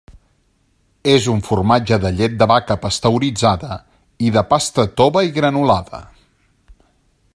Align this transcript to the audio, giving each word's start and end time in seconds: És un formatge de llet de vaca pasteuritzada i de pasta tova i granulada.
És 1.11 1.25
un 1.33 1.43
formatge 1.49 1.99
de 2.05 2.11
llet 2.21 2.39
de 2.39 2.47
vaca 2.51 2.77
pasteuritzada 2.85 3.77
i 4.29 4.33
de 4.39 4.43
pasta 4.55 4.87
tova 5.03 5.25
i 5.29 5.31
granulada. 5.37 6.01